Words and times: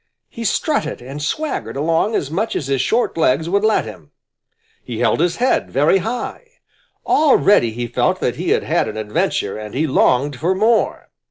He 0.29 0.43
strutted 0.45 0.99
and 0.99 1.21
swaggered 1.21 1.77
along 1.77 2.15
as 2.15 2.31
much 2.31 2.55
as 2.55 2.65
his 2.65 2.81
short 2.81 3.15
legs 3.19 3.47
would 3.47 3.63
let 3.63 3.85
him. 3.85 4.09
He 4.83 4.97
held 4.97 5.19
his 5.19 5.35
head 5.35 5.69
very 5.69 5.99
high. 5.99 6.53
Already 7.05 7.69
he 7.69 7.85
felt 7.85 8.19
that 8.19 8.35
he 8.37 8.49
had 8.49 8.63
had 8.63 8.87
an 8.87 8.97
adventure 8.97 9.59
and 9.59 9.75
he 9.75 9.85
longed 9.85 10.37
for 10.39 10.55
more. 10.55 11.11